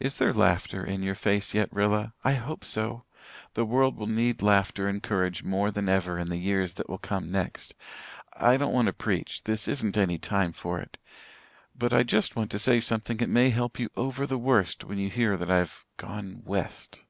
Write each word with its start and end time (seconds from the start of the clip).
"Is 0.00 0.16
there 0.16 0.32
laughter 0.32 0.82
in 0.82 1.02
your 1.02 1.14
face 1.14 1.52
yet, 1.52 1.70
Rilla? 1.70 2.14
I 2.24 2.32
hope 2.32 2.64
so. 2.64 3.04
The 3.52 3.66
world 3.66 3.94
will 3.98 4.06
need 4.06 4.40
laughter 4.40 4.88
and 4.88 5.02
courage 5.02 5.42
more 5.42 5.70
than 5.70 5.90
ever 5.90 6.18
in 6.18 6.28
the 6.30 6.38
years 6.38 6.72
that 6.72 6.88
will 6.88 6.96
come 6.96 7.30
next. 7.30 7.74
I 8.34 8.56
don't 8.56 8.72
want 8.72 8.86
to 8.86 8.94
preach 8.94 9.44
this 9.44 9.68
isn't 9.68 9.98
any 9.98 10.16
time 10.16 10.52
for 10.54 10.80
it. 10.80 10.96
But 11.76 11.92
I 11.92 12.02
just 12.02 12.34
want 12.34 12.50
to 12.52 12.58
say 12.58 12.80
something 12.80 13.18
that 13.18 13.28
may 13.28 13.50
help 13.50 13.78
you 13.78 13.90
over 13.94 14.26
the 14.26 14.38
worst 14.38 14.84
when 14.84 14.96
you 14.96 15.10
hear 15.10 15.36
that 15.36 15.50
I've 15.50 15.84
gone 15.98 16.40
'west.' 16.42 17.04